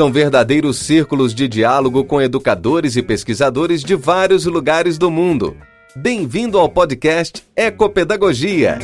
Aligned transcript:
São 0.00 0.10
verdadeiros 0.10 0.78
círculos 0.78 1.34
de 1.34 1.46
diálogo 1.46 2.06
com 2.06 2.22
educadores 2.22 2.96
e 2.96 3.02
pesquisadores 3.02 3.84
de 3.84 3.94
vários 3.94 4.46
lugares 4.46 4.96
do 4.96 5.10
mundo. 5.10 5.54
Bem-vindo 5.94 6.58
ao 6.58 6.70
podcast 6.70 7.44
Ecopedagogia. 7.54 8.78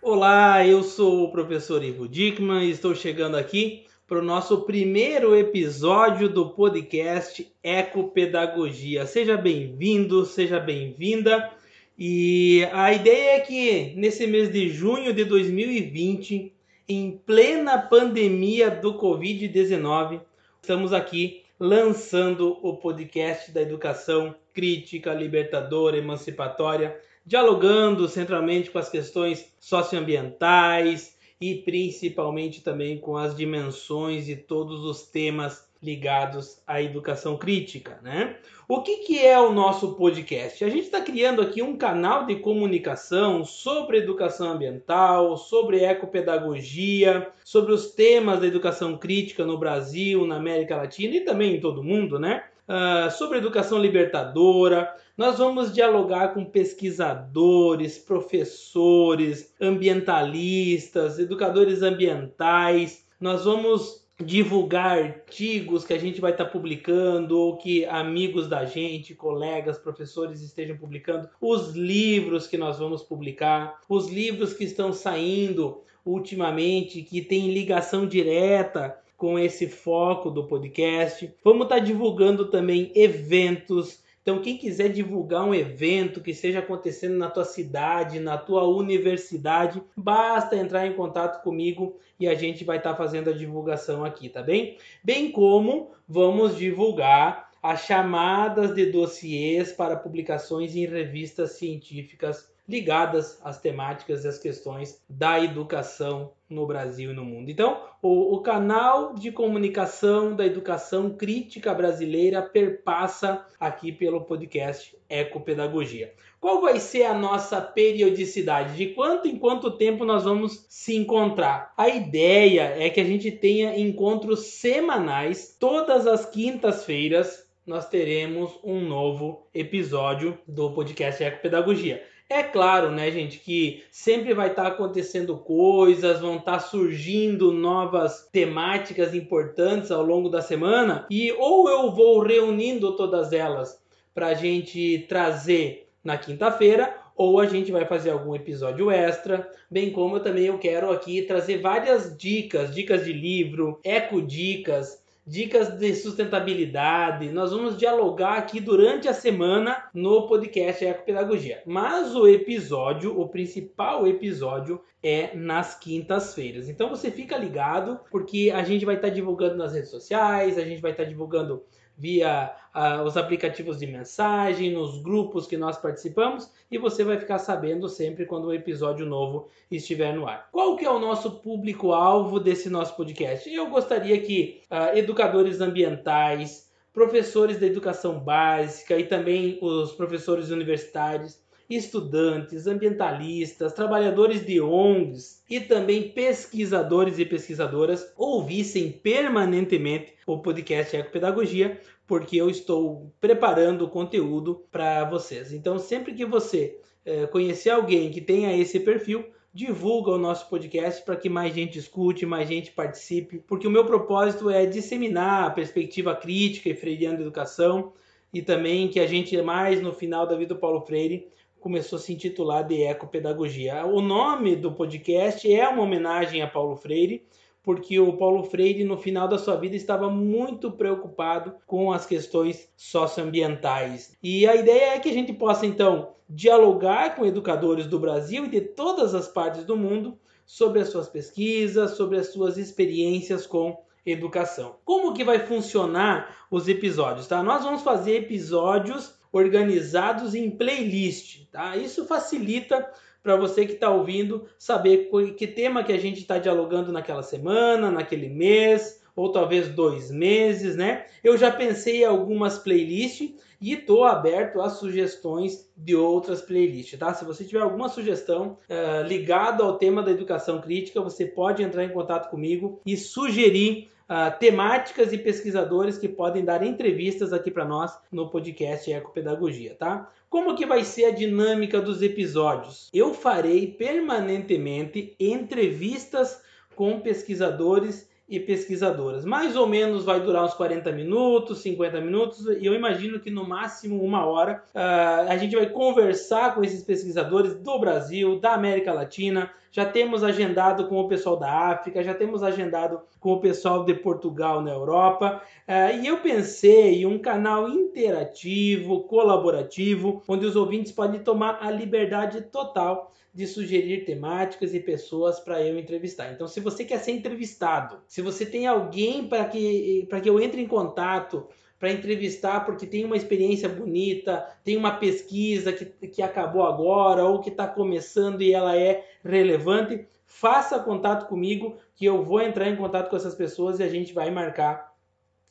Olá, 0.00 0.66
eu 0.66 0.82
sou 0.82 1.24
o 1.24 1.30
professor 1.30 1.84
Ivo 1.84 2.08
Dickman 2.08 2.64
e 2.64 2.70
estou 2.70 2.94
chegando 2.94 3.36
aqui 3.36 3.84
para 4.08 4.20
o 4.20 4.24
nosso 4.24 4.62
primeiro 4.62 5.36
episódio 5.36 6.30
do 6.30 6.48
podcast 6.48 7.46
Ecopedagogia. 7.62 9.04
Seja 9.04 9.36
bem-vindo, 9.36 10.24
seja 10.24 10.58
bem-vinda. 10.58 11.50
E 11.98 12.66
a 12.72 12.92
ideia 12.92 13.36
é 13.36 13.40
que 13.40 13.94
nesse 13.96 14.26
mês 14.26 14.50
de 14.50 14.68
junho 14.68 15.12
de 15.12 15.24
2020, 15.24 16.52
em 16.88 17.20
plena 17.24 17.78
pandemia 17.78 18.70
do 18.70 18.98
Covid-19, 18.98 20.20
estamos 20.60 20.92
aqui 20.92 21.42
lançando 21.60 22.58
o 22.62 22.76
podcast 22.76 23.52
da 23.52 23.62
educação 23.62 24.34
crítica, 24.52 25.14
libertadora, 25.14 25.96
emancipatória, 25.96 26.98
dialogando 27.24 28.08
centralmente 28.08 28.70
com 28.70 28.78
as 28.78 28.88
questões 28.88 29.52
socioambientais 29.60 31.16
e 31.40 31.56
principalmente 31.56 32.62
também 32.62 32.98
com 32.98 33.16
as 33.16 33.36
dimensões 33.36 34.28
e 34.28 34.36
todos 34.36 34.84
os 34.84 35.02
temas 35.02 35.70
ligados 35.82 36.62
à 36.66 36.80
educação 36.80 37.36
crítica, 37.36 37.98
né? 38.02 38.36
O 38.68 38.80
que, 38.80 38.98
que 38.98 39.18
é 39.18 39.38
o 39.38 39.52
nosso 39.52 39.94
podcast? 39.94 40.64
A 40.64 40.68
gente 40.68 40.84
está 40.84 41.00
criando 41.00 41.42
aqui 41.42 41.60
um 41.60 41.76
canal 41.76 42.24
de 42.24 42.36
comunicação 42.36 43.44
sobre 43.44 43.98
educação 43.98 44.52
ambiental, 44.52 45.36
sobre 45.36 45.84
ecopedagogia, 45.84 47.28
sobre 47.44 47.72
os 47.72 47.90
temas 47.90 48.40
da 48.40 48.46
educação 48.46 48.96
crítica 48.96 49.44
no 49.44 49.58
Brasil, 49.58 50.26
na 50.26 50.36
América 50.36 50.76
Latina 50.76 51.16
e 51.16 51.20
também 51.20 51.56
em 51.56 51.60
todo 51.60 51.80
o 51.80 51.84
mundo, 51.84 52.18
né? 52.18 52.44
Uh, 52.68 53.10
sobre 53.10 53.38
educação 53.38 53.78
libertadora. 53.78 54.94
Nós 55.18 55.36
vamos 55.36 55.74
dialogar 55.74 56.28
com 56.28 56.44
pesquisadores, 56.44 57.98
professores, 57.98 59.52
ambientalistas, 59.60 61.18
educadores 61.18 61.82
ambientais. 61.82 63.04
Nós 63.20 63.44
vamos 63.44 64.01
divulgar 64.24 64.98
artigos 64.98 65.84
que 65.84 65.92
a 65.92 65.98
gente 65.98 66.20
vai 66.20 66.32
estar 66.32 66.44
tá 66.44 66.50
publicando 66.50 67.38
ou 67.38 67.56
que 67.56 67.84
amigos 67.84 68.48
da 68.48 68.64
gente, 68.64 69.14
colegas, 69.14 69.78
professores 69.78 70.40
estejam 70.40 70.76
publicando, 70.76 71.28
os 71.40 71.74
livros 71.74 72.46
que 72.46 72.56
nós 72.56 72.78
vamos 72.78 73.02
publicar, 73.02 73.80
os 73.88 74.08
livros 74.08 74.54
que 74.54 74.64
estão 74.64 74.92
saindo 74.92 75.82
ultimamente 76.04 77.02
que 77.02 77.20
tem 77.22 77.52
ligação 77.52 78.06
direta 78.06 78.98
com 79.16 79.38
esse 79.38 79.68
foco 79.68 80.30
do 80.30 80.44
podcast. 80.48 81.32
Vamos 81.44 81.64
estar 81.64 81.76
tá 81.76 81.80
divulgando 81.80 82.50
também 82.50 82.90
eventos 82.94 84.01
então, 84.22 84.40
quem 84.40 84.56
quiser 84.56 84.88
divulgar 84.88 85.44
um 85.44 85.52
evento 85.54 86.20
que 86.20 86.30
esteja 86.30 86.60
acontecendo 86.60 87.18
na 87.18 87.28
tua 87.28 87.44
cidade, 87.44 88.20
na 88.20 88.38
tua 88.38 88.62
universidade, 88.68 89.82
basta 89.96 90.56
entrar 90.56 90.86
em 90.86 90.94
contato 90.94 91.42
comigo 91.42 91.98
e 92.20 92.28
a 92.28 92.34
gente 92.36 92.62
vai 92.64 92.76
estar 92.76 92.90
tá 92.90 92.96
fazendo 92.96 93.30
a 93.30 93.32
divulgação 93.32 94.04
aqui, 94.04 94.28
tá 94.28 94.40
bem? 94.40 94.78
Bem 95.02 95.32
como 95.32 95.90
vamos 96.06 96.56
divulgar 96.56 97.50
as 97.60 97.84
chamadas 97.84 98.74
de 98.76 98.86
dossiês 98.86 99.72
para 99.72 99.96
publicações 99.96 100.76
em 100.76 100.86
revistas 100.86 101.52
científicas 101.52 102.51
ligadas 102.72 103.38
às 103.44 103.60
temáticas 103.60 104.24
e 104.24 104.28
às 104.28 104.38
questões 104.38 105.02
da 105.06 105.38
educação 105.38 106.32
no 106.48 106.66
Brasil 106.66 107.10
e 107.10 107.14
no 107.14 107.24
mundo. 107.24 107.50
Então, 107.50 107.82
o, 108.00 108.34
o, 108.34 108.40
canal 108.40 109.14
de 109.14 109.30
comunicação 109.30 110.34
da 110.34 110.44
educação 110.44 111.10
crítica 111.10 111.74
brasileira 111.74 112.40
perpassa 112.40 113.46
aqui 113.60 113.92
pelo 113.92 114.22
podcast 114.22 114.96
Ecopedagogia. 115.08 116.14
Qual 116.40 116.62
vai 116.62 116.80
ser 116.80 117.04
a 117.04 117.14
nossa 117.14 117.60
periodicidade? 117.60 118.76
De 118.76 118.94
quanto 118.94 119.28
em 119.28 119.36
quanto 119.36 119.70
tempo 119.70 120.04
nós 120.04 120.24
vamos 120.24 120.66
se 120.68 120.96
encontrar? 120.96 121.72
A 121.76 121.88
ideia 121.88 122.74
é 122.78 122.88
que 122.88 123.00
a 123.00 123.04
gente 123.04 123.30
tenha 123.30 123.78
encontros 123.78 124.46
semanais, 124.46 125.56
todas 125.60 126.06
as 126.06 126.24
quintas-feiras 126.26 127.46
nós 127.64 127.88
teremos 127.88 128.58
um 128.64 128.80
novo 128.80 129.46
episódio 129.54 130.36
do 130.48 130.72
podcast 130.72 131.22
Ecopedagogia. 131.22 132.02
É 132.34 132.42
claro, 132.42 132.90
né, 132.90 133.10
gente, 133.10 133.38
que 133.38 133.84
sempre 133.90 134.32
vai 134.32 134.48
estar 134.48 134.62
tá 134.62 134.68
acontecendo 134.68 135.36
coisas, 135.36 136.18
vão 136.18 136.36
estar 136.38 136.52
tá 136.52 136.60
surgindo 136.60 137.52
novas 137.52 138.26
temáticas 138.32 139.14
importantes 139.14 139.90
ao 139.90 140.02
longo 140.02 140.30
da 140.30 140.40
semana 140.40 141.06
e 141.10 141.30
ou 141.32 141.68
eu 141.68 141.90
vou 141.90 142.20
reunindo 142.20 142.96
todas 142.96 143.34
elas 143.34 143.78
para 144.14 144.28
a 144.28 144.34
gente 144.34 145.04
trazer 145.10 145.90
na 146.02 146.16
quinta-feira 146.16 146.96
ou 147.14 147.38
a 147.38 147.44
gente 147.44 147.70
vai 147.70 147.84
fazer 147.84 148.08
algum 148.08 148.34
episódio 148.34 148.90
extra, 148.90 149.50
bem 149.70 149.90
como 149.90 150.16
eu 150.16 150.20
também 150.20 150.46
eu 150.46 150.58
quero 150.58 150.90
aqui 150.90 151.20
trazer 151.20 151.58
várias 151.58 152.16
dicas, 152.16 152.74
dicas 152.74 153.04
de 153.04 153.12
livro, 153.12 153.78
eco 153.84 154.22
dicas, 154.22 155.01
dicas 155.26 155.78
de 155.78 155.94
sustentabilidade. 155.94 157.30
Nós 157.30 157.52
vamos 157.52 157.76
dialogar 157.76 158.38
aqui 158.38 158.60
durante 158.60 159.08
a 159.08 159.14
semana 159.14 159.88
no 159.94 160.26
podcast 160.26 160.84
Ecopedagogia. 160.84 161.62
Mas 161.64 162.14
o 162.14 162.26
episódio, 162.26 163.18
o 163.18 163.28
principal 163.28 164.06
episódio 164.06 164.80
é 165.02 165.34
nas 165.34 165.78
quintas-feiras. 165.78 166.68
Então 166.68 166.88
você 166.88 167.10
fica 167.10 167.36
ligado 167.36 168.00
porque 168.10 168.52
a 168.54 168.62
gente 168.62 168.84
vai 168.84 168.96
estar 168.96 169.08
divulgando 169.08 169.56
nas 169.56 169.72
redes 169.72 169.90
sociais, 169.90 170.58
a 170.58 170.64
gente 170.64 170.80
vai 170.80 170.92
estar 170.92 171.04
divulgando 171.04 171.62
via 171.96 172.54
uh, 172.74 173.02
os 173.02 173.16
aplicativos 173.16 173.78
de 173.78 173.86
mensagem, 173.86 174.72
nos 174.72 175.02
grupos 175.02 175.46
que 175.46 175.56
nós 175.56 175.76
participamos 175.76 176.50
e 176.70 176.78
você 176.78 177.04
vai 177.04 177.18
ficar 177.18 177.38
sabendo 177.38 177.88
sempre 177.88 178.26
quando 178.26 178.48
um 178.48 178.52
episódio 178.52 179.06
novo 179.06 179.48
estiver 179.70 180.14
no 180.14 180.26
ar. 180.26 180.48
Qual 180.50 180.76
que 180.76 180.84
é 180.84 180.90
o 180.90 180.98
nosso 180.98 181.30
público-alvo 181.30 182.40
desse 182.40 182.68
nosso 182.68 182.96
podcast? 182.96 183.52
Eu 183.52 183.68
gostaria 183.68 184.20
que 184.20 184.62
uh, 184.70 184.96
educadores 184.96 185.60
ambientais, 185.60 186.70
professores 186.92 187.58
da 187.58 187.66
educação 187.66 188.18
básica 188.18 188.98
e 188.98 189.04
também 189.04 189.58
os 189.62 189.92
professores 189.92 190.50
universitários 190.50 191.40
estudantes, 191.74 192.66
ambientalistas, 192.66 193.72
trabalhadores 193.72 194.44
de 194.44 194.60
ONGs 194.60 195.42
e 195.48 195.60
também 195.60 196.10
pesquisadores 196.10 197.18
e 197.18 197.24
pesquisadoras 197.24 198.12
ouvissem 198.16 198.90
permanentemente 198.90 200.14
o 200.26 200.38
podcast 200.38 200.96
Ecopedagogia, 200.96 201.80
porque 202.06 202.36
eu 202.36 202.50
estou 202.50 203.12
preparando 203.20 203.82
o 203.82 203.90
conteúdo 203.90 204.64
para 204.70 205.04
vocês. 205.04 205.52
Então, 205.52 205.78
sempre 205.78 206.14
que 206.14 206.24
você 206.24 206.78
é, 207.04 207.26
conhecer 207.26 207.70
alguém 207.70 208.10
que 208.10 208.20
tenha 208.20 208.56
esse 208.56 208.80
perfil, 208.80 209.24
divulga 209.54 210.12
o 210.12 210.18
nosso 210.18 210.48
podcast 210.48 211.04
para 211.04 211.16
que 211.16 211.28
mais 211.28 211.54
gente 211.54 211.78
escute, 211.78 212.24
mais 212.24 212.48
gente 212.48 212.70
participe, 212.70 213.38
porque 213.46 213.66
o 213.66 213.70
meu 213.70 213.84
propósito 213.84 214.48
é 214.48 214.64
disseminar 214.64 215.44
a 215.44 215.50
perspectiva 215.50 216.14
crítica 216.14 216.70
e 216.70 216.74
freiriana 216.74 217.16
da 217.16 217.22
educação 217.22 217.92
e 218.32 218.40
também 218.40 218.88
que 218.88 218.98
a 218.98 219.06
gente 219.06 219.40
mais 219.42 219.82
no 219.82 219.92
final 219.92 220.26
da 220.26 220.36
vida 220.36 220.54
do 220.54 220.60
Paulo 220.60 220.80
Freire 220.80 221.28
começou 221.62 221.96
a 221.96 222.00
se 222.00 222.12
intitular 222.12 222.66
de 222.66 222.82
Ecopedagogia. 222.82 223.86
O 223.86 224.02
nome 224.02 224.56
do 224.56 224.72
podcast 224.72 225.50
é 225.50 225.68
uma 225.68 225.84
homenagem 225.84 226.42
a 226.42 226.48
Paulo 226.48 226.74
Freire, 226.74 227.24
porque 227.62 228.00
o 228.00 228.14
Paulo 228.14 228.42
Freire, 228.42 228.82
no 228.82 228.98
final 228.98 229.28
da 229.28 229.38
sua 229.38 229.54
vida, 229.54 229.76
estava 229.76 230.10
muito 230.10 230.72
preocupado 230.72 231.54
com 231.64 231.92
as 231.92 232.04
questões 232.04 232.68
socioambientais. 232.76 234.18
E 234.20 234.44
a 234.44 234.56
ideia 234.56 234.94
é 234.94 234.98
que 234.98 235.08
a 235.08 235.12
gente 235.12 235.32
possa, 235.32 235.64
então, 235.64 236.08
dialogar 236.28 237.14
com 237.14 237.24
educadores 237.24 237.86
do 237.86 238.00
Brasil 238.00 238.46
e 238.46 238.48
de 238.48 238.60
todas 238.60 239.14
as 239.14 239.28
partes 239.28 239.64
do 239.64 239.76
mundo 239.76 240.18
sobre 240.44 240.80
as 240.80 240.88
suas 240.88 241.08
pesquisas, 241.08 241.92
sobre 241.92 242.18
as 242.18 242.32
suas 242.32 242.58
experiências 242.58 243.46
com 243.46 243.80
educação. 244.04 244.74
Como 244.84 245.14
que 245.14 245.22
vai 245.22 245.38
funcionar 245.38 246.44
os 246.50 246.66
episódios, 246.66 247.28
tá? 247.28 247.40
Nós 247.40 247.62
vamos 247.62 247.82
fazer 247.82 248.16
episódios 248.16 249.21
organizados 249.32 250.34
em 250.34 250.50
playlist, 250.50 251.46
tá? 251.50 251.76
Isso 251.76 252.04
facilita 252.04 252.88
para 253.22 253.36
você 253.36 253.64
que 253.64 253.72
está 253.72 253.90
ouvindo 253.90 254.46
saber 254.58 255.08
que 255.36 255.46
tema 255.46 255.84
que 255.84 255.92
a 255.92 255.98
gente 255.98 256.20
está 256.20 256.38
dialogando 256.38 256.92
naquela 256.92 257.22
semana, 257.22 257.90
naquele 257.90 258.28
mês, 258.28 259.00
ou 259.14 259.30
talvez 259.30 259.68
dois 259.68 260.10
meses, 260.10 260.76
né? 260.76 261.06
Eu 261.22 261.36
já 261.36 261.50
pensei 261.50 262.02
em 262.02 262.04
algumas 262.04 262.58
playlists 262.58 263.30
e 263.60 263.74
estou 263.74 264.04
aberto 264.04 264.60
a 264.60 264.68
sugestões 264.68 265.70
de 265.76 265.94
outras 265.94 266.42
playlists, 266.42 266.98
tá? 266.98 267.14
Se 267.14 267.24
você 267.24 267.44
tiver 267.44 267.60
alguma 267.60 267.88
sugestão 267.88 268.58
uh, 268.68 269.06
ligada 269.06 269.62
ao 269.62 269.78
tema 269.78 270.02
da 270.02 270.10
educação 270.10 270.60
crítica, 270.60 271.00
você 271.00 271.26
pode 271.26 271.62
entrar 271.62 271.84
em 271.84 271.90
contato 271.90 272.28
comigo 272.30 272.80
e 272.84 272.96
sugerir 272.96 273.88
uh, 274.08 274.38
temáticas 274.38 275.12
e 275.12 275.18
pesquisadores 275.18 275.98
que 275.98 276.08
podem 276.08 276.44
dar 276.44 276.62
entrevistas 276.62 277.32
aqui 277.32 277.50
para 277.50 277.64
nós 277.64 277.96
no 278.10 278.30
podcast 278.30 278.90
Ecopedagogia, 278.90 279.74
tá? 279.74 280.10
Como 280.28 280.56
que 280.56 280.64
vai 280.64 280.84
ser 280.84 281.06
a 281.06 281.10
dinâmica 281.10 281.80
dos 281.80 282.00
episódios? 282.02 282.88
Eu 282.92 283.12
farei 283.12 283.66
permanentemente 283.66 285.14
entrevistas 285.20 286.42
com 286.74 287.00
pesquisadores 287.00 288.08
e 288.32 288.40
pesquisadoras. 288.40 289.26
Mais 289.26 289.54
ou 289.56 289.66
menos 289.66 290.06
vai 290.06 290.18
durar 290.18 290.42
uns 290.42 290.54
40 290.54 290.90
minutos, 290.90 291.58
50 291.58 292.00
minutos, 292.00 292.46
e 292.46 292.64
eu 292.64 292.74
imagino 292.74 293.20
que 293.20 293.30
no 293.30 293.46
máximo 293.46 294.02
uma 294.02 294.24
hora 294.24 294.64
uh, 294.74 295.30
a 295.30 295.36
gente 295.36 295.54
vai 295.54 295.66
conversar 295.66 296.54
com 296.54 296.64
esses 296.64 296.82
pesquisadores 296.82 297.54
do 297.54 297.78
Brasil, 297.78 298.40
da 298.40 298.54
América 298.54 298.90
Latina. 298.90 299.50
Já 299.70 299.84
temos 299.84 300.24
agendado 300.24 300.88
com 300.88 300.98
o 300.98 301.08
pessoal 301.08 301.36
da 301.36 301.50
África, 301.50 302.02
já 302.02 302.14
temos 302.14 302.42
agendado 302.42 303.02
com 303.20 303.34
o 303.34 303.40
pessoal 303.40 303.84
de 303.84 303.92
Portugal 303.92 304.62
na 304.62 304.70
Europa. 304.70 305.42
Uh, 305.68 306.02
e 306.02 306.06
eu 306.06 306.16
pensei 306.16 307.02
em 307.02 307.06
um 307.06 307.18
canal 307.18 307.68
interativo, 307.68 309.02
colaborativo, 309.02 310.22
onde 310.26 310.46
os 310.46 310.56
ouvintes 310.56 310.90
podem 310.90 311.20
tomar 311.20 311.58
a 311.60 311.70
liberdade 311.70 312.40
total 312.40 313.12
de 313.34 313.46
sugerir 313.46 314.04
temáticas 314.04 314.74
e 314.74 314.80
pessoas 314.80 315.40
para 315.40 315.62
eu 315.62 315.78
entrevistar. 315.78 316.32
Então, 316.32 316.46
se 316.46 316.60
você 316.60 316.84
quer 316.84 316.98
ser 316.98 317.12
entrevistado, 317.12 318.00
se 318.06 318.20
você 318.20 318.44
tem 318.44 318.66
alguém 318.66 319.26
para 319.26 319.44
que, 319.46 320.06
que 320.22 320.28
eu 320.28 320.40
entre 320.40 320.60
em 320.60 320.66
contato 320.66 321.48
para 321.78 321.90
entrevistar 321.90 322.64
porque 322.64 322.86
tem 322.86 323.04
uma 323.04 323.16
experiência 323.16 323.68
bonita, 323.68 324.46
tem 324.62 324.76
uma 324.76 324.92
pesquisa 324.98 325.72
que, 325.72 325.86
que 326.06 326.22
acabou 326.22 326.62
agora 326.62 327.24
ou 327.24 327.40
que 327.40 327.48
está 327.48 327.66
começando 327.66 328.42
e 328.42 328.52
ela 328.52 328.76
é 328.76 329.04
relevante, 329.24 330.06
faça 330.24 330.78
contato 330.78 331.26
comigo 331.26 331.76
que 331.96 332.04
eu 332.04 332.22
vou 332.22 332.40
entrar 332.40 332.68
em 332.68 332.76
contato 332.76 333.10
com 333.10 333.16
essas 333.16 333.34
pessoas 333.34 333.80
e 333.80 333.82
a 333.82 333.88
gente 333.88 334.12
vai 334.12 334.30
marcar 334.30 334.91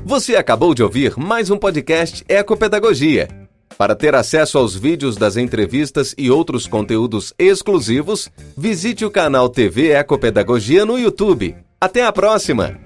Você 0.03 0.35
acabou 0.35 0.73
de 0.73 0.83
ouvir 0.83 1.17
mais 1.17 1.49
um 1.49 1.57
podcast 1.57 2.25
Ecopedagogia. 2.27 3.29
Para 3.77 3.95
ter 3.95 4.13
acesso 4.13 4.57
aos 4.57 4.75
vídeos 4.75 5.15
das 5.15 5.37
entrevistas 5.37 6.13
e 6.17 6.29
outros 6.29 6.67
conteúdos 6.67 7.33
exclusivos, 7.39 8.29
visite 8.57 9.05
o 9.05 9.09
canal 9.09 9.47
TV 9.49 9.91
Ecopedagogia 9.91 10.85
no 10.85 10.99
YouTube. 10.99 11.55
Até 11.79 12.05
a 12.05 12.11
próxima! 12.11 12.77